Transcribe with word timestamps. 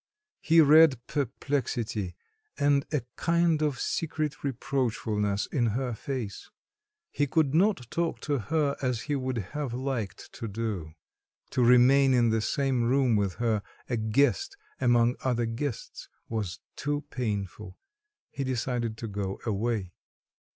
He 0.39 0.61
read 0.61 0.99
perplexity 1.05 2.15
and 2.57 2.87
a 2.91 3.03
kind 3.17 3.61
of 3.61 3.79
secret 3.79 4.37
reproachfulness 4.43 5.45
in 5.51 5.67
her 5.77 5.93
face. 5.93 6.49
He 7.11 7.27
could 7.27 7.53
not 7.53 7.85
talk 7.91 8.19
to 8.21 8.39
her 8.39 8.75
as 8.81 9.01
he 9.01 9.15
would 9.15 9.37
have 9.53 9.75
liked 9.75 10.33
to 10.33 10.47
do; 10.47 10.93
to 11.51 11.63
remain 11.63 12.15
in 12.15 12.31
the 12.31 12.41
same 12.41 12.83
room 12.85 13.15
with 13.15 13.35
her, 13.35 13.61
a 13.87 13.97
guest 13.97 14.57
among 14.79 15.17
other 15.23 15.45
guests, 15.45 16.09
was 16.27 16.57
too 16.75 17.01
painful; 17.11 17.77
he 18.31 18.43
decided 18.43 18.97
to 18.97 19.07
go 19.07 19.39
away. 19.45 19.93